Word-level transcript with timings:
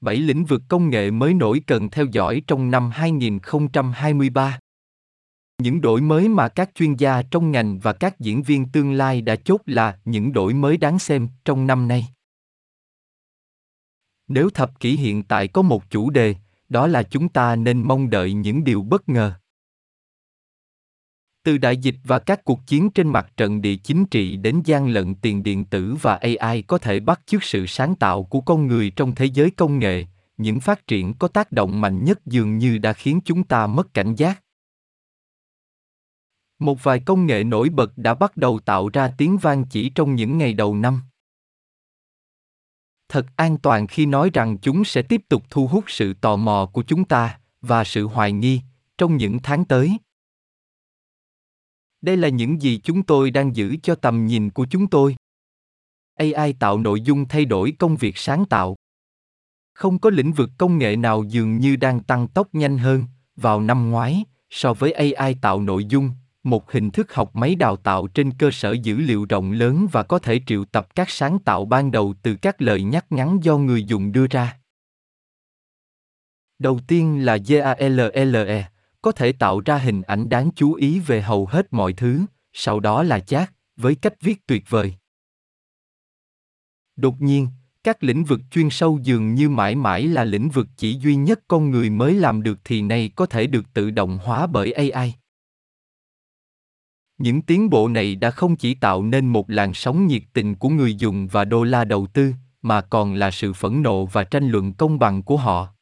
7 0.00 0.16
lĩnh 0.16 0.44
vực 0.44 0.62
công 0.68 0.90
nghệ 0.90 1.10
mới 1.10 1.34
nổi 1.34 1.60
cần 1.66 1.90
theo 1.90 2.06
dõi 2.12 2.42
trong 2.46 2.70
năm 2.70 2.90
2023. 2.90 4.58
Những 5.62 5.80
đổi 5.80 6.00
mới 6.00 6.28
mà 6.28 6.48
các 6.48 6.70
chuyên 6.74 6.94
gia 6.94 7.22
trong 7.22 7.50
ngành 7.50 7.78
và 7.78 7.92
các 7.92 8.20
diễn 8.20 8.42
viên 8.42 8.68
tương 8.68 8.92
lai 8.92 9.20
đã 9.20 9.36
chốt 9.36 9.60
là 9.66 9.98
những 10.04 10.32
đổi 10.32 10.54
mới 10.54 10.76
đáng 10.76 10.98
xem 10.98 11.28
trong 11.44 11.66
năm 11.66 11.88
nay. 11.88 12.06
Nếu 14.28 14.50
thập 14.50 14.80
kỷ 14.80 14.96
hiện 14.96 15.22
tại 15.22 15.48
có 15.48 15.62
một 15.62 15.90
chủ 15.90 16.10
đề, 16.10 16.34
đó 16.68 16.86
là 16.86 17.02
chúng 17.02 17.28
ta 17.28 17.56
nên 17.56 17.82
mong 17.82 18.10
đợi 18.10 18.32
những 18.32 18.64
điều 18.64 18.82
bất 18.82 19.08
ngờ. 19.08 19.32
Từ 21.46 21.58
đại 21.58 21.76
dịch 21.76 21.94
và 22.04 22.18
các 22.18 22.44
cuộc 22.44 22.66
chiến 22.66 22.90
trên 22.90 23.08
mặt 23.08 23.32
trận 23.36 23.62
địa 23.62 23.76
chính 23.76 24.06
trị 24.06 24.36
đến 24.36 24.62
gian 24.64 24.88
lận 24.88 25.14
tiền 25.14 25.42
điện 25.42 25.64
tử 25.64 25.96
và 26.02 26.16
AI 26.16 26.62
có 26.62 26.78
thể 26.78 27.00
bắt 27.00 27.20
chước 27.26 27.44
sự 27.44 27.66
sáng 27.66 27.94
tạo 27.94 28.24
của 28.24 28.40
con 28.40 28.66
người 28.66 28.90
trong 28.90 29.14
thế 29.14 29.24
giới 29.26 29.50
công 29.50 29.78
nghệ, 29.78 30.06
những 30.36 30.60
phát 30.60 30.86
triển 30.86 31.14
có 31.14 31.28
tác 31.28 31.52
động 31.52 31.80
mạnh 31.80 32.04
nhất 32.04 32.26
dường 32.26 32.58
như 32.58 32.78
đã 32.78 32.92
khiến 32.92 33.20
chúng 33.24 33.44
ta 33.44 33.66
mất 33.66 33.94
cảnh 33.94 34.14
giác. 34.14 34.42
Một 36.58 36.82
vài 36.82 37.00
công 37.00 37.26
nghệ 37.26 37.44
nổi 37.44 37.68
bật 37.68 37.98
đã 37.98 38.14
bắt 38.14 38.36
đầu 38.36 38.60
tạo 38.60 38.88
ra 38.88 39.14
tiếng 39.18 39.38
vang 39.38 39.64
chỉ 39.70 39.90
trong 39.90 40.14
những 40.14 40.38
ngày 40.38 40.54
đầu 40.54 40.74
năm. 40.74 41.00
Thật 43.08 43.26
an 43.36 43.58
toàn 43.58 43.86
khi 43.86 44.06
nói 44.06 44.30
rằng 44.32 44.58
chúng 44.58 44.84
sẽ 44.84 45.02
tiếp 45.02 45.22
tục 45.28 45.42
thu 45.50 45.66
hút 45.66 45.84
sự 45.86 46.14
tò 46.14 46.36
mò 46.36 46.70
của 46.72 46.82
chúng 46.82 47.04
ta 47.04 47.38
và 47.60 47.84
sự 47.84 48.06
hoài 48.06 48.32
nghi 48.32 48.60
trong 48.98 49.16
những 49.16 49.38
tháng 49.42 49.64
tới. 49.64 49.96
Đây 52.06 52.16
là 52.16 52.28
những 52.28 52.62
gì 52.62 52.80
chúng 52.84 53.02
tôi 53.02 53.30
đang 53.30 53.56
giữ 53.56 53.76
cho 53.82 53.94
tầm 53.94 54.26
nhìn 54.26 54.50
của 54.50 54.66
chúng 54.70 54.86
tôi. 54.86 55.16
AI 56.14 56.52
tạo 56.52 56.78
nội 56.78 57.00
dung 57.00 57.28
thay 57.28 57.44
đổi 57.44 57.72
công 57.78 57.96
việc 57.96 58.18
sáng 58.18 58.44
tạo. 58.44 58.76
Không 59.74 59.98
có 59.98 60.10
lĩnh 60.10 60.32
vực 60.32 60.50
công 60.58 60.78
nghệ 60.78 60.96
nào 60.96 61.24
dường 61.28 61.58
như 61.58 61.76
đang 61.76 62.00
tăng 62.00 62.28
tốc 62.28 62.48
nhanh 62.52 62.78
hơn 62.78 63.04
vào 63.36 63.60
năm 63.60 63.90
ngoái 63.90 64.24
so 64.50 64.74
với 64.74 64.92
AI 64.92 65.34
tạo 65.34 65.62
nội 65.62 65.84
dung, 65.84 66.10
một 66.42 66.72
hình 66.72 66.90
thức 66.90 67.14
học 67.14 67.36
máy 67.36 67.54
đào 67.54 67.76
tạo 67.76 68.06
trên 68.06 68.32
cơ 68.38 68.50
sở 68.50 68.72
dữ 68.72 68.96
liệu 68.96 69.26
rộng 69.28 69.52
lớn 69.52 69.86
và 69.92 70.02
có 70.02 70.18
thể 70.18 70.40
triệu 70.46 70.64
tập 70.64 70.88
các 70.94 71.10
sáng 71.10 71.38
tạo 71.38 71.64
ban 71.64 71.90
đầu 71.90 72.14
từ 72.22 72.36
các 72.36 72.62
lời 72.62 72.82
nhắc 72.82 73.06
ngắn 73.10 73.38
do 73.42 73.58
người 73.58 73.84
dùng 73.84 74.12
đưa 74.12 74.26
ra. 74.26 74.58
Đầu 76.58 76.80
tiên 76.86 77.24
là 77.24 77.36
GALLE, 77.36 78.68
có 79.06 79.12
thể 79.12 79.32
tạo 79.32 79.60
ra 79.60 79.78
hình 79.78 80.02
ảnh 80.02 80.28
đáng 80.28 80.50
chú 80.56 80.74
ý 80.74 81.00
về 81.00 81.22
hầu 81.22 81.46
hết 81.46 81.66
mọi 81.70 81.92
thứ, 81.92 82.20
sau 82.52 82.80
đó 82.80 83.02
là 83.02 83.20
chat, 83.20 83.52
với 83.76 83.94
cách 83.94 84.14
viết 84.20 84.46
tuyệt 84.46 84.64
vời. 84.68 84.94
Đột 86.96 87.20
nhiên, 87.20 87.48
các 87.84 88.04
lĩnh 88.04 88.24
vực 88.24 88.40
chuyên 88.50 88.70
sâu 88.70 88.98
dường 89.02 89.34
như 89.34 89.48
mãi 89.48 89.74
mãi 89.74 90.02
là 90.02 90.24
lĩnh 90.24 90.48
vực 90.48 90.66
chỉ 90.76 90.98
duy 90.98 91.16
nhất 91.16 91.40
con 91.48 91.70
người 91.70 91.90
mới 91.90 92.14
làm 92.14 92.42
được 92.42 92.58
thì 92.64 92.82
nay 92.82 93.10
có 93.16 93.26
thể 93.26 93.46
được 93.46 93.64
tự 93.74 93.90
động 93.90 94.18
hóa 94.22 94.46
bởi 94.46 94.72
AI. 94.72 95.14
Những 97.18 97.42
tiến 97.42 97.70
bộ 97.70 97.88
này 97.88 98.16
đã 98.16 98.30
không 98.30 98.56
chỉ 98.56 98.74
tạo 98.74 99.02
nên 99.02 99.26
một 99.26 99.50
làn 99.50 99.74
sóng 99.74 100.06
nhiệt 100.06 100.22
tình 100.32 100.54
của 100.54 100.68
người 100.68 100.94
dùng 100.94 101.26
và 101.26 101.44
đô 101.44 101.64
la 101.64 101.84
đầu 101.84 102.06
tư, 102.06 102.32
mà 102.62 102.80
còn 102.80 103.14
là 103.14 103.30
sự 103.30 103.52
phẫn 103.52 103.82
nộ 103.82 104.06
và 104.06 104.24
tranh 104.24 104.48
luận 104.48 104.72
công 104.72 104.98
bằng 104.98 105.22
của 105.22 105.36
họ. 105.36 105.75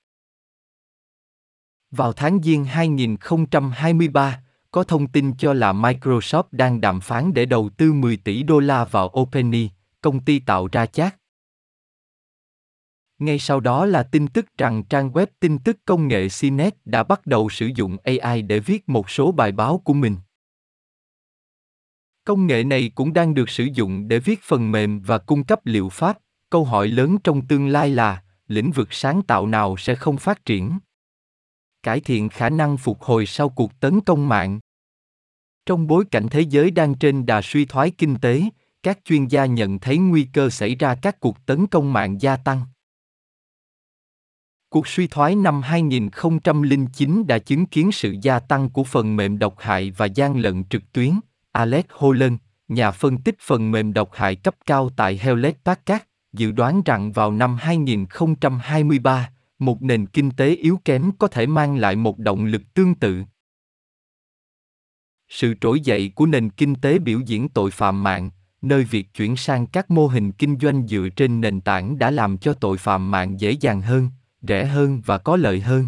Vào 1.96 2.12
tháng 2.12 2.42
Giêng 2.42 2.64
2023, 2.64 4.42
có 4.70 4.84
thông 4.84 5.06
tin 5.06 5.36
cho 5.36 5.52
là 5.52 5.72
Microsoft 5.72 6.44
đang 6.50 6.80
đàm 6.80 7.00
phán 7.00 7.34
để 7.34 7.46
đầu 7.46 7.70
tư 7.76 7.92
10 7.92 8.16
tỷ 8.16 8.42
đô 8.42 8.58
la 8.58 8.84
vào 8.84 9.12
OpenAI, 9.20 9.70
công 10.00 10.20
ty 10.20 10.38
tạo 10.38 10.68
ra 10.72 10.86
chat. 10.86 11.16
Ngay 13.18 13.38
sau 13.38 13.60
đó 13.60 13.86
là 13.86 14.02
tin 14.02 14.26
tức 14.26 14.46
rằng 14.58 14.84
trang 14.84 15.10
web 15.10 15.26
tin 15.40 15.58
tức 15.58 15.76
công 15.84 16.08
nghệ 16.08 16.28
CNET 16.40 16.74
đã 16.84 17.02
bắt 17.02 17.26
đầu 17.26 17.48
sử 17.48 17.70
dụng 17.74 17.96
AI 18.04 18.42
để 18.42 18.58
viết 18.58 18.88
một 18.88 19.10
số 19.10 19.32
bài 19.32 19.52
báo 19.52 19.78
của 19.78 19.94
mình. 19.94 20.16
Công 22.24 22.46
nghệ 22.46 22.64
này 22.64 22.90
cũng 22.94 23.12
đang 23.12 23.34
được 23.34 23.50
sử 23.50 23.64
dụng 23.64 24.08
để 24.08 24.18
viết 24.18 24.40
phần 24.42 24.72
mềm 24.72 25.00
và 25.00 25.18
cung 25.18 25.44
cấp 25.44 25.60
liệu 25.64 25.88
pháp. 25.88 26.18
Câu 26.50 26.64
hỏi 26.64 26.88
lớn 26.88 27.16
trong 27.24 27.46
tương 27.46 27.68
lai 27.68 27.90
là, 27.90 28.22
lĩnh 28.48 28.70
vực 28.70 28.92
sáng 28.92 29.22
tạo 29.22 29.46
nào 29.46 29.76
sẽ 29.76 29.94
không 29.94 30.16
phát 30.16 30.44
triển? 30.44 30.78
Cải 31.84 32.00
thiện 32.00 32.28
khả 32.28 32.50
năng 32.50 32.76
phục 32.76 33.02
hồi 33.02 33.26
sau 33.26 33.48
cuộc 33.48 33.80
tấn 33.80 34.00
công 34.00 34.28
mạng. 34.28 34.60
Trong 35.66 35.86
bối 35.86 36.04
cảnh 36.10 36.26
thế 36.30 36.40
giới 36.40 36.70
đang 36.70 36.94
trên 36.94 37.26
đà 37.26 37.42
suy 37.42 37.64
thoái 37.64 37.90
kinh 37.90 38.16
tế, 38.16 38.42
các 38.82 38.98
chuyên 39.04 39.26
gia 39.26 39.46
nhận 39.46 39.78
thấy 39.78 39.98
nguy 39.98 40.28
cơ 40.32 40.50
xảy 40.50 40.74
ra 40.74 40.94
các 40.94 41.20
cuộc 41.20 41.46
tấn 41.46 41.66
công 41.66 41.92
mạng 41.92 42.20
gia 42.20 42.36
tăng. 42.36 42.60
Cuộc 44.68 44.88
suy 44.88 45.06
thoái 45.06 45.34
năm 45.34 45.62
2009 45.62 47.26
đã 47.26 47.38
chứng 47.38 47.66
kiến 47.66 47.92
sự 47.92 48.16
gia 48.22 48.40
tăng 48.40 48.70
của 48.70 48.84
phần 48.84 49.16
mềm 49.16 49.38
độc 49.38 49.54
hại 49.58 49.90
và 49.90 50.06
gian 50.06 50.36
lận 50.36 50.64
trực 50.64 50.92
tuyến, 50.92 51.10
Alex 51.52 51.84
Holland, 51.90 52.34
nhà 52.68 52.90
phân 52.90 53.18
tích 53.18 53.36
phần 53.40 53.70
mềm 53.70 53.92
độc 53.92 54.10
hại 54.12 54.36
cấp 54.36 54.54
cao 54.66 54.90
tại 54.96 55.18
Hewlett 55.18 55.52
Packard, 55.64 56.04
dự 56.32 56.52
đoán 56.52 56.82
rằng 56.84 57.12
vào 57.12 57.32
năm 57.32 57.56
2023, 57.60 59.30
một 59.58 59.82
nền 59.82 60.06
kinh 60.06 60.30
tế 60.30 60.54
yếu 60.54 60.80
kém 60.84 61.10
có 61.18 61.28
thể 61.28 61.46
mang 61.46 61.76
lại 61.76 61.96
một 61.96 62.18
động 62.18 62.44
lực 62.44 62.62
tương 62.74 62.94
tự. 62.94 63.22
Sự 65.28 65.54
trỗi 65.60 65.80
dậy 65.80 66.12
của 66.14 66.26
nền 66.26 66.50
kinh 66.50 66.74
tế 66.74 66.98
biểu 66.98 67.20
diễn 67.20 67.48
tội 67.48 67.70
phạm 67.70 68.02
mạng, 68.02 68.30
nơi 68.62 68.84
việc 68.84 69.14
chuyển 69.14 69.36
sang 69.36 69.66
các 69.66 69.90
mô 69.90 70.06
hình 70.06 70.32
kinh 70.32 70.58
doanh 70.60 70.88
dựa 70.88 71.08
trên 71.16 71.40
nền 71.40 71.60
tảng 71.60 71.98
đã 71.98 72.10
làm 72.10 72.38
cho 72.38 72.54
tội 72.54 72.78
phạm 72.78 73.10
mạng 73.10 73.40
dễ 73.40 73.50
dàng 73.50 73.80
hơn, 73.80 74.10
rẻ 74.42 74.64
hơn 74.64 75.02
và 75.06 75.18
có 75.18 75.36
lợi 75.36 75.60
hơn. 75.60 75.86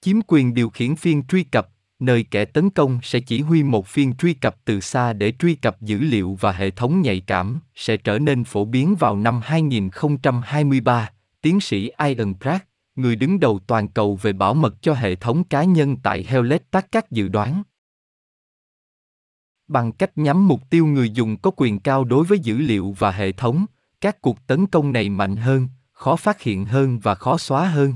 Chiếm 0.00 0.16
quyền 0.26 0.54
điều 0.54 0.70
khiển 0.70 0.96
phiên 0.96 1.26
truy 1.26 1.44
cập, 1.44 1.68
nơi 1.98 2.24
kẻ 2.30 2.44
tấn 2.44 2.70
công 2.70 2.98
sẽ 3.02 3.20
chỉ 3.20 3.40
huy 3.40 3.62
một 3.62 3.86
phiên 3.86 4.16
truy 4.16 4.34
cập 4.34 4.56
từ 4.64 4.80
xa 4.80 5.12
để 5.12 5.32
truy 5.38 5.54
cập 5.54 5.80
dữ 5.80 5.98
liệu 5.98 6.36
và 6.40 6.52
hệ 6.52 6.70
thống 6.70 7.00
nhạy 7.00 7.20
cảm 7.20 7.60
sẽ 7.74 7.96
trở 7.96 8.18
nên 8.18 8.44
phổ 8.44 8.64
biến 8.64 8.96
vào 8.96 9.16
năm 9.16 9.40
2023, 9.44 11.10
tiến 11.40 11.60
sĩ 11.60 11.90
Ian 11.98 12.34
Pratt, 12.40 12.64
người 12.94 13.16
đứng 13.16 13.40
đầu 13.40 13.58
toàn 13.66 13.88
cầu 13.88 14.16
về 14.16 14.32
bảo 14.32 14.54
mật 14.54 14.82
cho 14.82 14.94
hệ 14.94 15.14
thống 15.14 15.44
cá 15.44 15.64
nhân 15.64 15.96
tại 16.02 16.24
Hewlett 16.24 16.58
Packard 16.72 17.06
dự 17.10 17.28
đoán. 17.28 17.62
Bằng 19.68 19.92
cách 19.92 20.18
nhắm 20.18 20.48
mục 20.48 20.70
tiêu 20.70 20.86
người 20.86 21.10
dùng 21.10 21.36
có 21.36 21.50
quyền 21.56 21.80
cao 21.80 22.04
đối 22.04 22.24
với 22.24 22.38
dữ 22.38 22.58
liệu 22.58 22.94
và 22.98 23.10
hệ 23.10 23.32
thống, 23.32 23.66
các 24.00 24.20
cuộc 24.20 24.46
tấn 24.46 24.66
công 24.66 24.92
này 24.92 25.08
mạnh 25.08 25.36
hơn, 25.36 25.68
khó 25.92 26.16
phát 26.16 26.40
hiện 26.40 26.64
hơn 26.64 26.98
và 26.98 27.14
khó 27.14 27.38
xóa 27.38 27.68
hơn. 27.68 27.94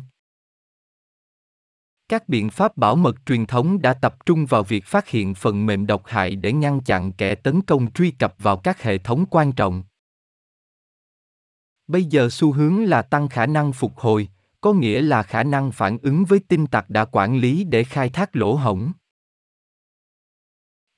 Các 2.09 2.29
biện 2.29 2.51
pháp 2.51 2.77
bảo 2.77 2.97
mật 2.97 3.17
truyền 3.27 3.47
thống 3.47 3.83
đã 3.83 3.95
tập 3.95 4.27
trung 4.27 4.47
vào 4.47 4.63
việc 4.63 4.85
phát 4.85 5.09
hiện 5.09 5.35
phần 5.35 5.67
mềm 5.67 5.87
độc 5.87 6.03
hại 6.07 6.37
để 6.37 6.53
ngăn 6.53 6.81
chặn 6.81 7.13
kẻ 7.13 7.35
tấn 7.35 7.63
công 7.63 7.93
truy 7.93 8.11
cập 8.11 8.35
vào 8.39 8.57
các 8.57 8.83
hệ 8.83 8.99
thống 8.99 9.25
quan 9.31 9.53
trọng. 9.53 9.83
Bây 11.87 12.04
giờ 12.04 12.28
xu 12.31 12.53
hướng 12.53 12.84
là 12.84 13.03
tăng 13.03 13.28
khả 13.28 13.47
năng 13.47 13.72
phục 13.72 13.98
hồi, 13.98 14.28
có 14.60 14.72
nghĩa 14.72 15.03
là 15.03 15.22
khả 15.22 15.43
năng 15.43 15.72
phản 15.72 15.98
ứng 15.98 16.25
với 16.25 16.41
tin 16.48 16.66
tặc 16.66 16.91
đã 16.91 17.04
quản 17.04 17.37
lý 17.37 17.65
để 17.65 17.84
khai 17.84 18.09
thác 18.09 18.37
lỗ 18.37 18.54
hổng. 18.54 18.93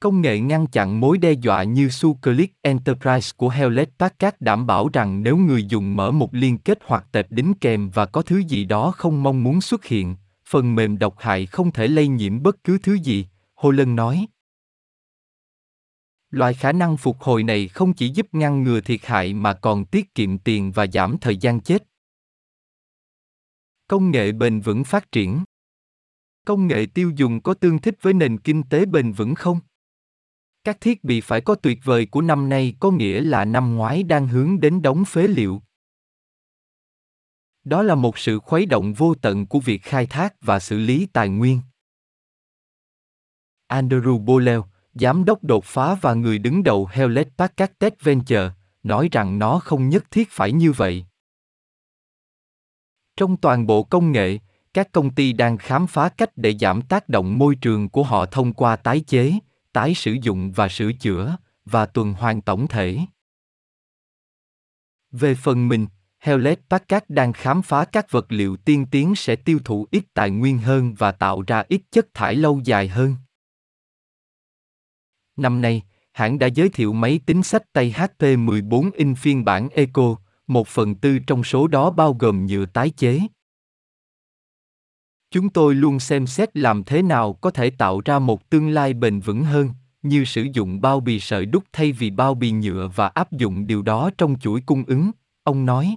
Công 0.00 0.20
nghệ 0.20 0.38
ngăn 0.40 0.66
chặn 0.66 1.00
mối 1.00 1.18
đe 1.18 1.32
dọa 1.32 1.62
như 1.62 1.88
SuClick 1.88 2.62
Enterprise 2.62 3.30
của 3.36 3.48
Hewlett 3.48 3.86
Packard 3.98 4.36
đảm 4.40 4.66
bảo 4.66 4.88
rằng 4.92 5.22
nếu 5.22 5.36
người 5.36 5.64
dùng 5.64 5.96
mở 5.96 6.10
một 6.10 6.34
liên 6.34 6.58
kết 6.58 6.78
hoặc 6.86 7.06
tệp 7.12 7.30
đính 7.30 7.54
kèm 7.54 7.90
và 7.90 8.06
có 8.06 8.22
thứ 8.22 8.38
gì 8.38 8.64
đó 8.64 8.90
không 8.90 9.22
mong 9.22 9.42
muốn 9.42 9.60
xuất 9.60 9.84
hiện, 9.84 10.16
phần 10.48 10.74
mềm 10.74 10.98
độc 10.98 11.14
hại 11.18 11.46
không 11.46 11.72
thể 11.72 11.88
lây 11.88 12.08
nhiễm 12.08 12.42
bất 12.42 12.64
cứ 12.64 12.78
thứ 12.82 12.94
gì, 12.94 13.26
Holland 13.54 13.88
nói. 13.88 14.26
Loại 16.34 16.54
khả 16.54 16.72
năng 16.72 16.96
phục 16.96 17.22
hồi 17.22 17.42
này 17.42 17.68
không 17.68 17.94
chỉ 17.94 18.08
giúp 18.08 18.26
ngăn 18.32 18.62
ngừa 18.62 18.80
thiệt 18.80 19.00
hại 19.06 19.34
mà 19.34 19.54
còn 19.54 19.84
tiết 19.84 20.14
kiệm 20.14 20.38
tiền 20.38 20.72
và 20.72 20.86
giảm 20.86 21.16
thời 21.20 21.36
gian 21.36 21.60
chết. 21.60 21.82
Công 23.88 24.10
nghệ 24.10 24.32
bền 24.32 24.60
vững 24.60 24.84
phát 24.84 25.12
triển. 25.12 25.44
Công 26.46 26.66
nghệ 26.66 26.86
tiêu 26.94 27.12
dùng 27.16 27.42
có 27.42 27.54
tương 27.54 27.78
thích 27.78 27.94
với 28.00 28.12
nền 28.12 28.38
kinh 28.38 28.62
tế 28.62 28.84
bền 28.84 29.12
vững 29.12 29.34
không? 29.34 29.60
Các 30.64 30.80
thiết 30.80 31.04
bị 31.04 31.20
phải 31.20 31.40
có 31.40 31.54
tuyệt 31.54 31.78
vời 31.84 32.06
của 32.06 32.20
năm 32.20 32.48
nay 32.48 32.74
có 32.80 32.90
nghĩa 32.90 33.20
là 33.20 33.44
năm 33.44 33.74
ngoái 33.74 34.02
đang 34.02 34.28
hướng 34.28 34.60
đến 34.60 34.82
đóng 34.82 35.04
phế 35.04 35.28
liệu. 35.28 35.62
Đó 37.64 37.82
là 37.82 37.94
một 37.94 38.18
sự 38.18 38.38
khuấy 38.38 38.66
động 38.66 38.94
vô 38.94 39.14
tận 39.14 39.46
của 39.46 39.60
việc 39.60 39.82
khai 39.82 40.06
thác 40.06 40.34
và 40.40 40.60
xử 40.60 40.78
lý 40.78 41.06
tài 41.12 41.28
nguyên. 41.28 41.60
Andrew 43.68 44.18
Bolel, 44.18 44.60
giám 44.94 45.24
đốc 45.24 45.44
đột 45.44 45.64
phá 45.64 45.94
và 45.94 46.14
người 46.14 46.38
đứng 46.38 46.62
đầu 46.62 46.88
Hewlett 46.92 47.24
Packard 47.38 47.72
Tech 47.78 48.02
Venture, 48.02 48.50
nói 48.82 49.08
rằng 49.12 49.38
nó 49.38 49.58
không 49.58 49.88
nhất 49.88 50.04
thiết 50.10 50.30
phải 50.30 50.52
như 50.52 50.72
vậy. 50.72 51.04
Trong 53.16 53.36
toàn 53.36 53.66
bộ 53.66 53.82
công 53.82 54.12
nghệ, 54.12 54.38
các 54.74 54.92
công 54.92 55.10
ty 55.10 55.32
đang 55.32 55.58
khám 55.58 55.86
phá 55.86 56.08
cách 56.08 56.30
để 56.36 56.54
giảm 56.60 56.82
tác 56.82 57.08
động 57.08 57.38
môi 57.38 57.54
trường 57.54 57.88
của 57.88 58.02
họ 58.02 58.26
thông 58.26 58.52
qua 58.52 58.76
tái 58.76 59.00
chế, 59.00 59.38
tái 59.72 59.94
sử 59.94 60.16
dụng 60.22 60.52
và 60.52 60.68
sửa 60.68 60.92
chữa 60.92 61.36
và 61.64 61.86
tuần 61.86 62.12
hoàn 62.12 62.40
tổng 62.40 62.66
thể. 62.66 62.98
Về 65.10 65.34
phần 65.34 65.68
mình, 65.68 65.86
Hewlett 66.24 66.56
Packard 66.70 67.04
đang 67.08 67.32
khám 67.32 67.62
phá 67.62 67.84
các 67.84 68.10
vật 68.10 68.26
liệu 68.28 68.56
tiên 68.56 68.86
tiến 68.90 69.14
sẽ 69.14 69.36
tiêu 69.36 69.58
thụ 69.64 69.86
ít 69.90 70.04
tài 70.14 70.30
nguyên 70.30 70.58
hơn 70.58 70.94
và 70.94 71.12
tạo 71.12 71.42
ra 71.46 71.64
ít 71.68 71.82
chất 71.90 72.06
thải 72.14 72.34
lâu 72.34 72.60
dài 72.64 72.88
hơn. 72.88 73.16
Năm 75.36 75.60
nay, 75.60 75.82
hãng 76.12 76.38
đã 76.38 76.46
giới 76.46 76.68
thiệu 76.68 76.92
máy 76.92 77.20
tính 77.26 77.42
sách 77.42 77.72
tay 77.72 77.92
HP 77.92 78.38
14 78.38 78.90
in 78.90 79.14
phiên 79.14 79.44
bản 79.44 79.68
Eco, 79.68 80.16
một 80.46 80.68
phần 80.68 80.94
tư 80.94 81.18
trong 81.18 81.44
số 81.44 81.66
đó 81.66 81.90
bao 81.90 82.16
gồm 82.20 82.46
nhựa 82.46 82.66
tái 82.66 82.90
chế. 82.90 83.20
Chúng 85.30 85.48
tôi 85.48 85.74
luôn 85.74 86.00
xem 86.00 86.26
xét 86.26 86.56
làm 86.56 86.84
thế 86.84 87.02
nào 87.02 87.32
có 87.32 87.50
thể 87.50 87.70
tạo 87.70 88.00
ra 88.04 88.18
một 88.18 88.50
tương 88.50 88.68
lai 88.68 88.94
bền 88.94 89.20
vững 89.20 89.44
hơn, 89.44 89.70
như 90.02 90.24
sử 90.24 90.46
dụng 90.52 90.80
bao 90.80 91.00
bì 91.00 91.20
sợi 91.20 91.46
đúc 91.46 91.64
thay 91.72 91.92
vì 91.92 92.10
bao 92.10 92.34
bì 92.34 92.50
nhựa 92.50 92.90
và 92.94 93.08
áp 93.08 93.32
dụng 93.32 93.66
điều 93.66 93.82
đó 93.82 94.10
trong 94.18 94.38
chuỗi 94.38 94.60
cung 94.66 94.84
ứng, 94.86 95.10
ông 95.42 95.66
nói. 95.66 95.96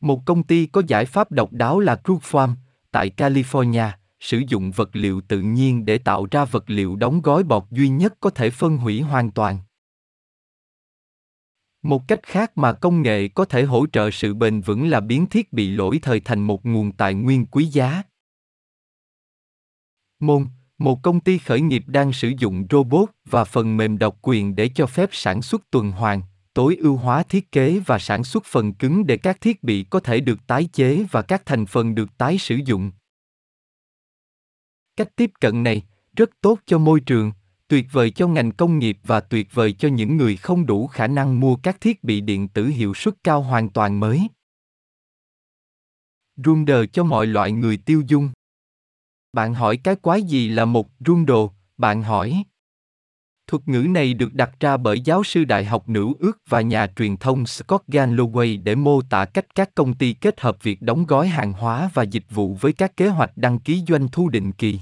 Một 0.00 0.20
công 0.24 0.42
ty 0.42 0.66
có 0.66 0.82
giải 0.86 1.04
pháp 1.04 1.32
độc 1.32 1.52
đáo 1.52 1.80
là 1.80 1.96
Crook 1.96 2.22
Farm, 2.22 2.54
tại 2.90 3.10
California, 3.16 3.90
sử 4.22 4.42
dụng 4.48 4.70
vật 4.70 4.90
liệu 4.92 5.20
tự 5.20 5.40
nhiên 5.40 5.84
để 5.84 5.98
tạo 5.98 6.26
ra 6.30 6.44
vật 6.44 6.64
liệu 6.66 6.96
đóng 6.96 7.22
gói 7.22 7.42
bọt 7.42 7.64
duy 7.70 7.88
nhất 7.88 8.14
có 8.20 8.30
thể 8.30 8.50
phân 8.50 8.76
hủy 8.76 9.00
hoàn 9.00 9.30
toàn. 9.30 9.58
Một 11.82 12.08
cách 12.08 12.20
khác 12.22 12.58
mà 12.58 12.72
công 12.72 13.02
nghệ 13.02 13.28
có 13.28 13.44
thể 13.44 13.62
hỗ 13.62 13.86
trợ 13.86 14.10
sự 14.10 14.34
bền 14.34 14.60
vững 14.60 14.88
là 14.88 15.00
biến 15.00 15.26
thiết 15.26 15.52
bị 15.52 15.70
lỗi 15.70 15.98
thời 16.02 16.20
thành 16.20 16.40
một 16.40 16.66
nguồn 16.66 16.92
tài 16.92 17.14
nguyên 17.14 17.46
quý 17.46 17.64
giá. 17.64 18.02
Môn, 20.20 20.46
một 20.78 21.02
công 21.02 21.20
ty 21.20 21.38
khởi 21.38 21.60
nghiệp 21.60 21.84
đang 21.86 22.12
sử 22.12 22.32
dụng 22.38 22.66
robot 22.70 23.10
và 23.24 23.44
phần 23.44 23.76
mềm 23.76 23.98
độc 23.98 24.18
quyền 24.22 24.56
để 24.56 24.70
cho 24.74 24.86
phép 24.86 25.08
sản 25.12 25.42
xuất 25.42 25.70
tuần 25.70 25.92
hoàn, 25.92 26.22
tối 26.54 26.76
ưu 26.76 26.96
hóa 26.96 27.22
thiết 27.22 27.52
kế 27.52 27.78
và 27.86 27.98
sản 27.98 28.24
xuất 28.24 28.44
phần 28.44 28.74
cứng 28.74 29.06
để 29.06 29.16
các 29.16 29.40
thiết 29.40 29.62
bị 29.62 29.84
có 29.90 30.00
thể 30.00 30.20
được 30.20 30.46
tái 30.46 30.68
chế 30.72 31.04
và 31.10 31.22
các 31.22 31.46
thành 31.46 31.66
phần 31.66 31.94
được 31.94 32.18
tái 32.18 32.38
sử 32.38 32.58
dụng. 32.64 32.90
Cách 35.02 35.16
tiếp 35.16 35.30
cận 35.40 35.62
này 35.62 35.82
rất 36.16 36.30
tốt 36.40 36.58
cho 36.66 36.78
môi 36.78 37.00
trường, 37.00 37.32
tuyệt 37.68 37.86
vời 37.92 38.10
cho 38.10 38.28
ngành 38.28 38.52
công 38.52 38.78
nghiệp 38.78 38.98
và 39.04 39.20
tuyệt 39.20 39.48
vời 39.54 39.72
cho 39.72 39.88
những 39.88 40.16
người 40.16 40.36
không 40.36 40.66
đủ 40.66 40.86
khả 40.86 41.06
năng 41.06 41.40
mua 41.40 41.56
các 41.56 41.80
thiết 41.80 42.04
bị 42.04 42.20
điện 42.20 42.48
tử 42.48 42.66
hiệu 42.66 42.94
suất 42.94 43.14
cao 43.24 43.42
hoàn 43.42 43.68
toàn 43.68 44.00
mới. 44.00 44.28
Runder 46.36 46.84
cho 46.92 47.04
mọi 47.04 47.26
loại 47.26 47.52
người 47.52 47.76
tiêu 47.76 48.02
dùng. 48.06 48.30
Bạn 49.32 49.54
hỏi 49.54 49.76
cái 49.76 49.96
quái 49.96 50.22
gì 50.22 50.48
là 50.48 50.64
một 50.64 50.88
rundo, 51.06 51.48
bạn 51.78 52.02
hỏi. 52.02 52.44
Thuật 53.46 53.68
ngữ 53.68 53.86
này 53.90 54.14
được 54.14 54.34
đặt 54.34 54.50
ra 54.60 54.76
bởi 54.76 55.00
giáo 55.00 55.24
sư 55.24 55.44
đại 55.44 55.64
học 55.64 55.88
nữ 55.88 56.12
ước 56.18 56.38
và 56.48 56.60
nhà 56.60 56.86
truyền 56.96 57.16
thông 57.16 57.46
Scott 57.46 57.88
Galloway 57.88 58.62
để 58.62 58.74
mô 58.74 59.02
tả 59.02 59.24
cách 59.24 59.54
các 59.54 59.74
công 59.74 59.94
ty 59.94 60.12
kết 60.12 60.40
hợp 60.40 60.62
việc 60.62 60.82
đóng 60.82 61.06
gói 61.06 61.28
hàng 61.28 61.52
hóa 61.52 61.90
và 61.94 62.02
dịch 62.02 62.26
vụ 62.30 62.54
với 62.60 62.72
các 62.72 62.96
kế 62.96 63.08
hoạch 63.08 63.36
đăng 63.36 63.58
ký 63.58 63.82
doanh 63.88 64.08
thu 64.08 64.28
định 64.28 64.52
kỳ. 64.52 64.80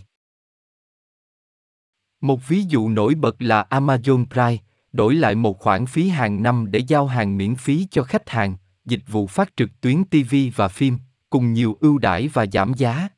Một 2.20 2.48
ví 2.48 2.62
dụ 2.68 2.88
nổi 2.88 3.14
bật 3.14 3.36
là 3.38 3.66
Amazon 3.70 4.26
Prime, 4.26 4.56
đổi 4.92 5.14
lại 5.14 5.34
một 5.34 5.58
khoản 5.58 5.86
phí 5.86 6.08
hàng 6.08 6.42
năm 6.42 6.70
để 6.70 6.78
giao 6.78 7.06
hàng 7.06 7.36
miễn 7.36 7.54
phí 7.54 7.86
cho 7.90 8.02
khách 8.02 8.30
hàng, 8.30 8.56
dịch 8.84 9.02
vụ 9.06 9.26
phát 9.26 9.52
trực 9.56 9.80
tuyến 9.80 10.04
TV 10.04 10.34
và 10.56 10.68
phim, 10.68 10.98
cùng 11.30 11.52
nhiều 11.52 11.76
ưu 11.80 11.98
đãi 11.98 12.28
và 12.28 12.46
giảm 12.52 12.72
giá. 12.74 13.08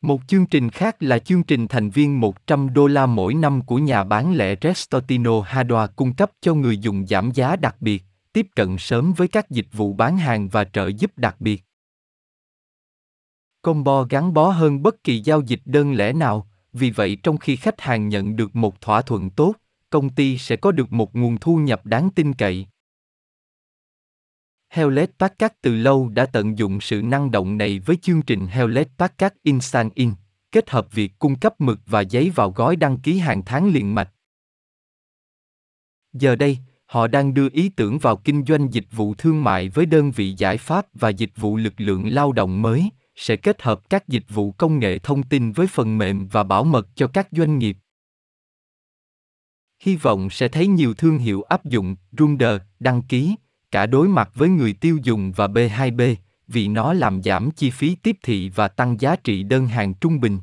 Một 0.00 0.20
chương 0.26 0.46
trình 0.46 0.70
khác 0.70 1.02
là 1.02 1.18
chương 1.18 1.42
trình 1.42 1.68
thành 1.68 1.90
viên 1.90 2.20
100 2.20 2.72
đô 2.72 2.86
la 2.86 3.06
mỗi 3.06 3.34
năm 3.34 3.62
của 3.62 3.78
nhà 3.78 4.04
bán 4.04 4.34
lẻ 4.34 4.54
Restotino 4.62 5.40
Hadoa 5.40 5.86
cung 5.86 6.14
cấp 6.14 6.30
cho 6.40 6.54
người 6.54 6.78
dùng 6.78 7.06
giảm 7.06 7.30
giá 7.30 7.56
đặc 7.56 7.76
biệt, 7.80 8.02
tiếp 8.32 8.46
cận 8.56 8.78
sớm 8.78 9.12
với 9.12 9.28
các 9.28 9.50
dịch 9.50 9.66
vụ 9.72 9.92
bán 9.92 10.18
hàng 10.18 10.48
và 10.48 10.64
trợ 10.64 10.86
giúp 10.86 11.18
đặc 11.18 11.36
biệt. 11.40 11.64
Combo 13.62 14.02
gắn 14.02 14.34
bó 14.34 14.50
hơn 14.50 14.82
bất 14.82 15.04
kỳ 15.04 15.20
giao 15.20 15.40
dịch 15.40 15.60
đơn 15.64 15.92
lẻ 15.92 16.12
nào, 16.12 16.49
vì 16.72 16.90
vậy 16.90 17.16
trong 17.22 17.38
khi 17.38 17.56
khách 17.56 17.80
hàng 17.80 18.08
nhận 18.08 18.36
được 18.36 18.56
một 18.56 18.80
thỏa 18.80 19.02
thuận 19.02 19.30
tốt, 19.30 19.54
công 19.90 20.10
ty 20.10 20.38
sẽ 20.38 20.56
có 20.56 20.72
được 20.72 20.92
một 20.92 21.16
nguồn 21.16 21.38
thu 21.38 21.56
nhập 21.56 21.86
đáng 21.86 22.10
tin 22.14 22.34
cậy. 22.34 22.66
Hewlett 24.74 25.06
Packard 25.18 25.54
từ 25.62 25.74
lâu 25.74 26.08
đã 26.08 26.26
tận 26.26 26.58
dụng 26.58 26.80
sự 26.80 27.02
năng 27.02 27.30
động 27.30 27.58
này 27.58 27.78
với 27.78 27.96
chương 27.96 28.22
trình 28.22 28.46
Hewlett 28.46 28.84
Packard 28.98 29.36
Instant 29.42 29.94
In, 29.94 30.12
kết 30.52 30.70
hợp 30.70 30.92
việc 30.92 31.18
cung 31.18 31.38
cấp 31.38 31.60
mực 31.60 31.80
và 31.86 32.00
giấy 32.00 32.30
vào 32.30 32.50
gói 32.50 32.76
đăng 32.76 32.98
ký 32.98 33.18
hàng 33.18 33.42
tháng 33.44 33.72
liền 33.72 33.94
mạch. 33.94 34.10
Giờ 36.12 36.36
đây, 36.36 36.58
họ 36.86 37.06
đang 37.06 37.34
đưa 37.34 37.48
ý 37.52 37.68
tưởng 37.68 37.98
vào 37.98 38.16
kinh 38.16 38.44
doanh 38.44 38.72
dịch 38.72 38.86
vụ 38.92 39.14
thương 39.14 39.44
mại 39.44 39.68
với 39.68 39.86
đơn 39.86 40.10
vị 40.10 40.34
giải 40.38 40.58
pháp 40.58 40.86
và 40.94 41.08
dịch 41.08 41.32
vụ 41.36 41.56
lực 41.56 41.74
lượng 41.76 42.14
lao 42.14 42.32
động 42.32 42.62
mới, 42.62 42.90
sẽ 43.20 43.36
kết 43.36 43.62
hợp 43.62 43.90
các 43.90 44.08
dịch 44.08 44.24
vụ 44.28 44.52
công 44.52 44.78
nghệ 44.78 44.98
thông 44.98 45.22
tin 45.22 45.52
với 45.52 45.66
phần 45.66 45.98
mềm 45.98 46.28
và 46.28 46.42
bảo 46.42 46.64
mật 46.64 46.88
cho 46.94 47.06
các 47.06 47.28
doanh 47.30 47.58
nghiệp. 47.58 47.76
Hy 49.82 49.96
vọng 49.96 50.30
sẽ 50.30 50.48
thấy 50.48 50.66
nhiều 50.66 50.94
thương 50.94 51.18
hiệu 51.18 51.42
áp 51.42 51.64
dụng 51.64 51.96
Runder 52.18 52.60
đăng 52.78 53.02
ký, 53.02 53.34
cả 53.70 53.86
đối 53.86 54.08
mặt 54.08 54.30
với 54.34 54.48
người 54.48 54.72
tiêu 54.72 54.98
dùng 55.02 55.32
và 55.32 55.46
B2B, 55.46 56.16
vì 56.46 56.68
nó 56.68 56.92
làm 56.92 57.22
giảm 57.22 57.50
chi 57.50 57.70
phí 57.70 57.94
tiếp 57.94 58.16
thị 58.22 58.48
và 58.48 58.68
tăng 58.68 59.00
giá 59.00 59.16
trị 59.16 59.42
đơn 59.42 59.66
hàng 59.66 59.94
trung 59.94 60.20
bình. 60.20 60.38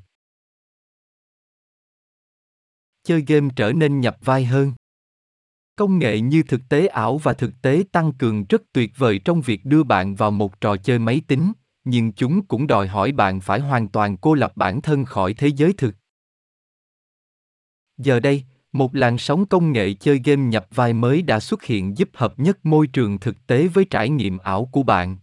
Chơi 3.03 3.23
game 3.27 3.49
trở 3.55 3.71
nên 3.71 3.99
nhập 3.99 4.17
vai 4.21 4.45
hơn. 4.45 4.73
Công 5.75 5.99
nghệ 5.99 6.19
như 6.19 6.43
thực 6.43 6.61
tế 6.69 6.87
ảo 6.87 7.17
và 7.17 7.33
thực 7.33 7.51
tế 7.61 7.83
tăng 7.91 8.13
cường 8.13 8.45
rất 8.49 8.61
tuyệt 8.73 8.91
vời 8.97 9.19
trong 9.25 9.41
việc 9.41 9.65
đưa 9.65 9.83
bạn 9.83 10.15
vào 10.15 10.31
một 10.31 10.61
trò 10.61 10.77
chơi 10.77 10.99
máy 10.99 11.21
tính, 11.27 11.51
nhưng 11.89 12.11
chúng 12.11 12.45
cũng 12.45 12.67
đòi 12.67 12.87
hỏi 12.87 13.11
bạn 13.11 13.39
phải 13.41 13.59
hoàn 13.59 13.87
toàn 13.87 14.17
cô 14.17 14.33
lập 14.33 14.51
bản 14.55 14.81
thân 14.81 15.05
khỏi 15.05 15.33
thế 15.33 15.47
giới 15.47 15.73
thực. 15.73 15.95
Giờ 17.97 18.19
đây, 18.19 18.43
một 18.71 18.95
làn 18.95 19.17
sóng 19.17 19.45
công 19.45 19.71
nghệ 19.71 19.93
chơi 19.93 20.21
game 20.23 20.41
nhập 20.41 20.67
vai 20.75 20.93
mới 20.93 21.21
đã 21.21 21.39
xuất 21.39 21.63
hiện 21.63 21.97
giúp 21.97 22.09
hợp 22.13 22.39
nhất 22.39 22.65
môi 22.65 22.87
trường 22.87 23.19
thực 23.19 23.47
tế 23.47 23.67
với 23.67 23.85
trải 23.85 24.09
nghiệm 24.09 24.37
ảo 24.37 24.69
của 24.71 24.83
bạn. 24.83 25.17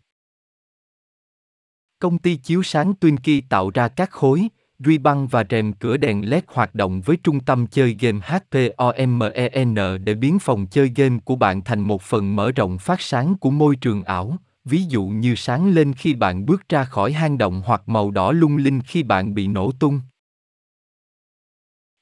Công 1.98 2.18
ty 2.18 2.36
chiếu 2.36 2.62
sáng 2.62 2.94
Twinkie 3.00 3.42
tạo 3.48 3.70
ra 3.70 3.88
các 3.88 4.10
khối, 4.10 4.48
ruy 4.78 4.98
băng 4.98 5.26
và 5.26 5.44
rèm 5.50 5.72
cửa 5.72 5.96
đèn 5.96 6.30
LED 6.30 6.44
hoạt 6.46 6.74
động 6.74 7.00
với 7.00 7.16
trung 7.16 7.40
tâm 7.40 7.66
chơi 7.66 7.96
game 8.00 8.20
HPOMEN 8.22 9.74
để 10.04 10.14
biến 10.14 10.38
phòng 10.38 10.66
chơi 10.66 10.92
game 10.96 11.18
của 11.24 11.36
bạn 11.36 11.64
thành 11.64 11.80
một 11.80 12.02
phần 12.02 12.36
mở 12.36 12.52
rộng 12.52 12.78
phát 12.78 13.00
sáng 13.00 13.34
của 13.38 13.50
môi 13.50 13.76
trường 13.76 14.02
ảo, 14.02 14.38
ví 14.64 14.82
dụ 14.82 15.06
như 15.06 15.34
sáng 15.34 15.68
lên 15.68 15.92
khi 15.94 16.14
bạn 16.14 16.46
bước 16.46 16.68
ra 16.68 16.84
khỏi 16.84 17.12
hang 17.12 17.38
động 17.38 17.62
hoặc 17.64 17.82
màu 17.88 18.10
đỏ 18.10 18.32
lung 18.32 18.56
linh 18.56 18.82
khi 18.82 19.02
bạn 19.02 19.34
bị 19.34 19.46
nổ 19.46 19.72
tung. 19.72 20.00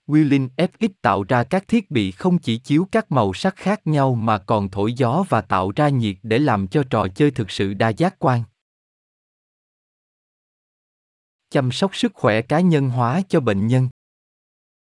Willin 0.07 0.49
FX 0.57 0.89
tạo 1.03 1.23
ra 1.23 1.45
các 1.45 1.69
thiết 1.69 1.91
bị 1.91 2.11
không 2.11 2.39
chỉ 2.39 2.59
chiếu 2.59 2.89
các 2.93 3.13
màu 3.13 3.33
sắc 3.35 3.57
khác 3.57 3.87
nhau 3.87 4.15
mà 4.15 4.39
còn 4.39 4.71
thổi 4.71 4.93
gió 4.93 5.25
và 5.29 5.41
tạo 5.41 5.73
ra 5.77 5.89
nhiệt 5.89 6.17
để 6.23 6.39
làm 6.39 6.69
cho 6.69 6.83
trò 6.91 7.07
chơi 7.15 7.31
thực 7.31 7.51
sự 7.51 7.75
đa 7.75 7.89
giác 7.89 8.17
quan. 8.19 8.43
Chăm 11.51 11.73
sóc 11.73 11.97
sức 11.97 12.13
khỏe 12.15 12.43
cá 12.43 12.61
nhân 12.61 12.91
hóa 12.91 13.23
cho 13.29 13.41
bệnh 13.41 13.67
nhân. 13.67 13.89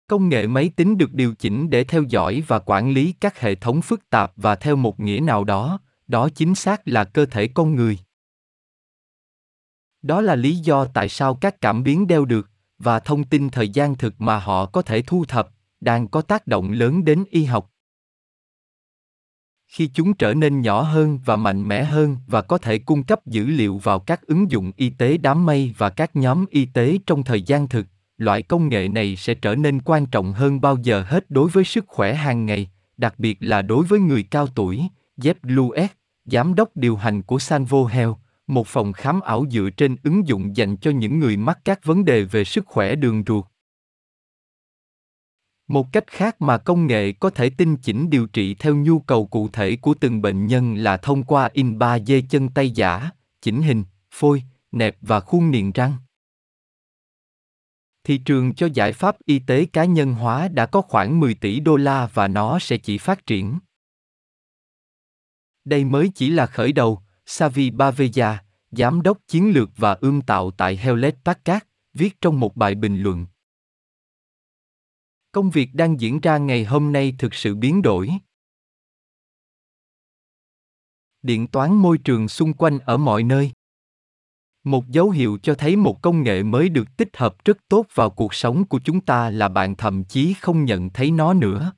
Công 0.07 0.29
nghệ 0.29 0.47
máy 0.47 0.71
tính 0.75 0.97
được 0.97 1.13
điều 1.13 1.35
chỉnh 1.35 1.69
để 1.69 1.83
theo 1.83 2.03
dõi 2.03 2.43
và 2.47 2.59
quản 2.59 2.91
lý 2.91 3.13
các 3.19 3.39
hệ 3.39 3.55
thống 3.55 3.81
phức 3.81 4.09
tạp 4.09 4.31
và 4.35 4.55
theo 4.55 4.75
một 4.75 4.99
nghĩa 4.99 5.19
nào 5.19 5.43
đó, 5.43 5.79
đó 6.09 6.29
chính 6.29 6.55
xác 6.55 6.87
là 6.87 7.03
cơ 7.03 7.25
thể 7.25 7.47
con 7.47 7.75
người. 7.75 7.99
Đó 10.01 10.21
là 10.21 10.35
lý 10.35 10.55
do 10.55 10.85
tại 10.85 11.09
sao 11.09 11.35
các 11.35 11.61
cảm 11.61 11.83
biến 11.83 12.07
đeo 12.07 12.25
được 12.25 12.49
và 12.77 12.99
thông 12.99 13.23
tin 13.23 13.49
thời 13.49 13.69
gian 13.69 13.95
thực 13.95 14.21
mà 14.21 14.39
họ 14.39 14.65
có 14.65 14.81
thể 14.81 15.01
thu 15.01 15.25
thập 15.25 15.49
đang 15.81 16.07
có 16.07 16.21
tác 16.21 16.47
động 16.47 16.71
lớn 16.71 17.05
đến 17.05 17.23
y 17.29 17.45
học 17.45 17.71
khi 19.69 19.89
chúng 19.93 20.13
trở 20.13 20.33
nên 20.33 20.61
nhỏ 20.61 20.81
hơn 20.81 21.19
và 21.25 21.35
mạnh 21.35 21.67
mẽ 21.67 21.83
hơn 21.83 22.17
và 22.27 22.41
có 22.41 22.57
thể 22.57 22.79
cung 22.79 23.03
cấp 23.03 23.25
dữ 23.25 23.45
liệu 23.45 23.77
vào 23.77 23.99
các 23.99 24.21
ứng 24.27 24.51
dụng 24.51 24.71
y 24.77 24.89
tế 24.89 25.17
đám 25.17 25.45
mây 25.45 25.73
và 25.77 25.89
các 25.89 26.15
nhóm 26.15 26.45
y 26.49 26.65
tế 26.65 26.97
trong 27.05 27.23
thời 27.23 27.41
gian 27.41 27.67
thực, 27.67 27.85
loại 28.17 28.41
công 28.41 28.69
nghệ 28.69 28.87
này 28.87 29.15
sẽ 29.15 29.33
trở 29.33 29.55
nên 29.55 29.81
quan 29.81 30.05
trọng 30.05 30.33
hơn 30.33 30.61
bao 30.61 30.77
giờ 30.83 31.03
hết 31.07 31.31
đối 31.31 31.49
với 31.49 31.63
sức 31.63 31.85
khỏe 31.87 32.13
hàng 32.13 32.45
ngày, 32.45 32.69
đặc 32.97 33.19
biệt 33.19 33.37
là 33.39 33.61
đối 33.61 33.85
với 33.85 33.99
người 33.99 34.23
cao 34.23 34.47
tuổi, 34.47 34.83
jeff 35.17 35.33
lewis 35.43 35.87
giám 36.31 36.55
đốc 36.55 36.69
điều 36.75 36.95
hành 36.95 37.21
của 37.21 37.39
sanvo 37.39 37.85
health 37.85 38.17
một 38.49 38.67
phòng 38.67 38.93
khám 38.93 39.21
ảo 39.21 39.45
dựa 39.51 39.69
trên 39.77 39.95
ứng 40.03 40.27
dụng 40.27 40.57
dành 40.57 40.77
cho 40.77 40.91
những 40.91 41.19
người 41.19 41.37
mắc 41.37 41.59
các 41.65 41.79
vấn 41.83 42.05
đề 42.05 42.23
về 42.23 42.43
sức 42.43 42.65
khỏe 42.65 42.95
đường 42.95 43.23
ruột. 43.27 43.45
Một 45.67 45.87
cách 45.91 46.07
khác 46.07 46.41
mà 46.41 46.57
công 46.57 46.87
nghệ 46.87 47.11
có 47.11 47.29
thể 47.29 47.49
tinh 47.49 47.77
chỉnh 47.77 48.09
điều 48.09 48.27
trị 48.27 48.55
theo 48.55 48.75
nhu 48.75 48.99
cầu 48.99 49.25
cụ 49.25 49.49
thể 49.53 49.75
của 49.75 49.93
từng 49.99 50.21
bệnh 50.21 50.45
nhân 50.45 50.75
là 50.75 50.97
thông 50.97 51.23
qua 51.23 51.49
in 51.53 51.77
3D 51.77 52.21
chân 52.29 52.49
tay 52.49 52.71
giả, 52.71 53.09
chỉnh 53.41 53.61
hình, 53.61 53.83
phôi, 54.11 54.43
nẹp 54.71 54.97
và 55.01 55.19
khuôn 55.19 55.51
niềng 55.51 55.71
răng. 55.71 55.93
Thị 58.03 58.17
trường 58.17 58.53
cho 58.53 58.67
giải 58.73 58.93
pháp 58.93 59.15
y 59.25 59.39
tế 59.39 59.65
cá 59.65 59.85
nhân 59.85 60.13
hóa 60.13 60.47
đã 60.47 60.65
có 60.65 60.81
khoảng 60.81 61.19
10 61.19 61.33
tỷ 61.33 61.59
đô 61.59 61.75
la 61.75 62.09
và 62.13 62.27
nó 62.27 62.59
sẽ 62.59 62.77
chỉ 62.77 62.97
phát 62.97 63.25
triển. 63.25 63.59
Đây 65.69 65.85
mới 65.85 66.11
chỉ 66.15 66.29
là 66.29 66.45
khởi 66.45 66.71
đầu, 66.71 67.01
Savi 67.25 67.71
Baveja, 67.71 68.37
giám 68.71 69.01
đốc 69.01 69.17
chiến 69.27 69.51
lược 69.53 69.69
và 69.77 69.93
ươm 69.93 70.21
tạo 70.21 70.51
tại 70.51 70.77
Hewlett 70.77 71.11
Packard, 71.25 71.65
viết 71.93 72.21
trong 72.21 72.39
một 72.39 72.55
bài 72.55 72.75
bình 72.75 73.01
luận. 73.01 73.25
Công 75.31 75.49
việc 75.49 75.69
đang 75.73 75.99
diễn 76.01 76.19
ra 76.19 76.37
ngày 76.37 76.65
hôm 76.65 76.91
nay 76.91 77.15
thực 77.19 77.33
sự 77.33 77.55
biến 77.55 77.81
đổi. 77.81 78.09
Điện 81.21 81.47
toán 81.47 81.73
môi 81.73 81.97
trường 81.97 82.27
xung 82.27 82.53
quanh 82.53 82.79
ở 82.79 82.97
mọi 82.97 83.23
nơi. 83.23 83.51
Một 84.63 84.87
dấu 84.87 85.09
hiệu 85.09 85.37
cho 85.43 85.55
thấy 85.55 85.75
một 85.75 86.01
công 86.01 86.23
nghệ 86.23 86.43
mới 86.43 86.69
được 86.69 86.97
tích 86.97 87.17
hợp 87.17 87.45
rất 87.45 87.57
tốt 87.67 87.85
vào 87.93 88.09
cuộc 88.09 88.33
sống 88.33 88.65
của 88.65 88.79
chúng 88.83 89.01
ta 89.01 89.29
là 89.29 89.47
bạn 89.47 89.75
thậm 89.75 90.03
chí 90.03 90.33
không 90.33 90.65
nhận 90.65 90.89
thấy 90.89 91.11
nó 91.11 91.33
nữa. 91.33 91.73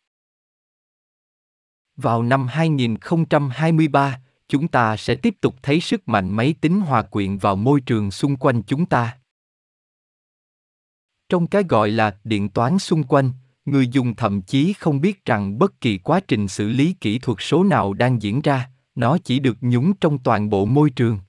Vào 2.01 2.23
năm 2.23 2.47
2023, 2.47 4.19
chúng 4.47 4.67
ta 4.67 4.97
sẽ 4.97 5.15
tiếp 5.15 5.35
tục 5.41 5.55
thấy 5.63 5.81
sức 5.81 6.07
mạnh 6.07 6.29
máy 6.29 6.55
tính 6.61 6.81
hòa 6.81 7.01
quyện 7.01 7.37
vào 7.37 7.55
môi 7.55 7.81
trường 7.81 8.11
xung 8.11 8.37
quanh 8.37 8.61
chúng 8.63 8.85
ta. 8.85 9.17
Trong 11.29 11.47
cái 11.47 11.63
gọi 11.69 11.91
là 11.91 12.17
điện 12.23 12.49
toán 12.49 12.79
xung 12.79 13.03
quanh, 13.03 13.31
người 13.65 13.87
dùng 13.87 14.15
thậm 14.15 14.41
chí 14.41 14.73
không 14.73 15.01
biết 15.01 15.25
rằng 15.25 15.59
bất 15.59 15.81
kỳ 15.81 15.97
quá 15.97 16.19
trình 16.27 16.47
xử 16.47 16.69
lý 16.69 16.93
kỹ 17.01 17.19
thuật 17.19 17.37
số 17.41 17.63
nào 17.63 17.93
đang 17.93 18.21
diễn 18.21 18.41
ra, 18.41 18.69
nó 18.95 19.17
chỉ 19.23 19.39
được 19.39 19.57
nhúng 19.61 19.93
trong 20.01 20.17
toàn 20.17 20.49
bộ 20.49 20.65
môi 20.65 20.89
trường. 20.89 21.19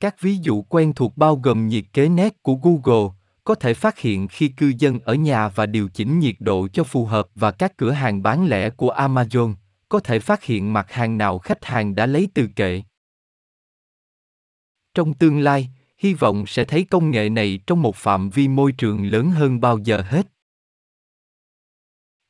Các 0.00 0.20
ví 0.20 0.36
dụ 0.42 0.62
quen 0.62 0.92
thuộc 0.96 1.16
bao 1.16 1.36
gồm 1.36 1.68
nhiệt 1.68 1.84
kế 1.92 2.08
nét 2.08 2.42
của 2.42 2.54
Google, 2.54 3.15
có 3.46 3.54
thể 3.54 3.74
phát 3.74 3.98
hiện 3.98 4.28
khi 4.28 4.48
cư 4.48 4.72
dân 4.78 4.98
ở 5.00 5.14
nhà 5.14 5.48
và 5.48 5.66
điều 5.66 5.88
chỉnh 5.88 6.18
nhiệt 6.18 6.34
độ 6.38 6.68
cho 6.72 6.84
phù 6.84 7.04
hợp 7.04 7.28
và 7.34 7.50
các 7.50 7.76
cửa 7.76 7.90
hàng 7.90 8.22
bán 8.22 8.46
lẻ 8.46 8.70
của 8.70 8.92
Amazon 8.92 9.54
có 9.88 10.00
thể 10.00 10.18
phát 10.18 10.44
hiện 10.44 10.72
mặt 10.72 10.92
hàng 10.92 11.18
nào 11.18 11.38
khách 11.38 11.64
hàng 11.64 11.94
đã 11.94 12.06
lấy 12.06 12.28
từ 12.34 12.48
kệ. 12.56 12.82
Trong 14.94 15.14
tương 15.14 15.40
lai, 15.40 15.68
hy 15.98 16.14
vọng 16.14 16.46
sẽ 16.46 16.64
thấy 16.64 16.84
công 16.84 17.10
nghệ 17.10 17.28
này 17.28 17.60
trong 17.66 17.82
một 17.82 17.96
phạm 17.96 18.30
vi 18.30 18.48
môi 18.48 18.72
trường 18.72 19.06
lớn 19.06 19.30
hơn 19.30 19.60
bao 19.60 19.78
giờ 19.78 20.02
hết. 20.06 20.26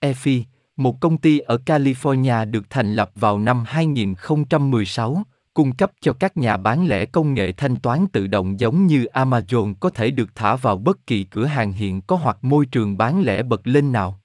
EFI, 0.01 0.43
một 0.77 1.01
công 1.01 1.19
ty 1.19 1.39
ở 1.39 1.59
California 1.67 2.51
được 2.51 2.71
thành 2.71 2.95
lập 2.95 3.11
vào 3.15 3.39
năm 3.39 3.65
2016, 3.67 5.23
cung 5.57 5.77
cấp 5.77 5.93
cho 6.01 6.13
các 6.13 6.37
nhà 6.37 6.57
bán 6.57 6.87
lẻ 6.87 7.07
công 7.07 7.35
nghệ 7.35 7.53
thanh 7.53 7.77
toán 7.77 8.07
tự 8.13 8.27
động 8.27 8.61
giống 8.61 8.87
như 8.87 9.05
Amazon 9.05 9.75
có 9.81 9.91
thể 9.91 10.11
được 10.11 10.35
thả 10.35 10.57
vào 10.57 10.77
bất 10.77 11.07
kỳ 11.07 11.25
cửa 11.25 11.45
hàng 11.45 11.73
hiện 11.73 12.03
có 12.03 12.17
hoặc 12.17 12.45
môi 12.45 12.67
trường 12.67 12.97
bán 12.97 13.23
lẻ 13.23 13.43
bật 13.43 13.67
lên 13.67 13.93
nào. 13.93 14.21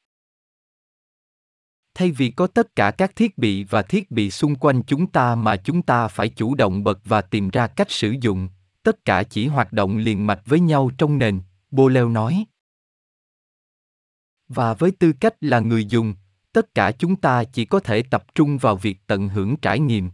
Thay 1.93 2.11
vì 2.11 2.31
có 2.31 2.47
tất 2.47 2.75
cả 2.75 2.91
các 2.91 3.15
thiết 3.15 3.37
bị 3.37 3.63
và 3.63 3.81
thiết 3.81 4.11
bị 4.11 4.31
xung 4.31 4.55
quanh 4.55 4.83
chúng 4.83 5.07
ta 5.07 5.35
mà 5.35 5.57
chúng 5.57 5.81
ta 5.81 6.07
phải 6.07 6.29
chủ 6.29 6.55
động 6.55 6.83
bật 6.83 6.99
và 7.05 7.21
tìm 7.21 7.49
ra 7.49 7.67
cách 7.67 7.91
sử 7.91 8.15
dụng, 8.21 8.49
tất 8.83 9.05
cả 9.05 9.23
chỉ 9.23 9.47
hoạt 9.47 9.73
động 9.73 9.97
liền 9.97 10.27
mạch 10.27 10.41
với 10.45 10.59
nhau 10.59 10.91
trong 10.97 11.17
nền, 11.17 11.39
Boleo 11.71 12.09
nói. 12.09 12.45
Và 14.47 14.73
với 14.73 14.91
tư 14.91 15.13
cách 15.19 15.35
là 15.41 15.59
người 15.59 15.85
dùng, 15.85 16.15
tất 16.53 16.75
cả 16.75 16.91
chúng 16.91 17.15
ta 17.15 17.43
chỉ 17.43 17.65
có 17.65 17.79
thể 17.79 18.03
tập 18.03 18.35
trung 18.35 18.57
vào 18.57 18.75
việc 18.75 18.97
tận 19.07 19.29
hưởng 19.29 19.57
trải 19.57 19.79
nghiệm, 19.79 20.11